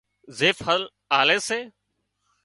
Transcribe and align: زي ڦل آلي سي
زي 0.37 0.49
ڦل 0.61 0.81
آلي 1.19 1.37
سي 1.47 1.59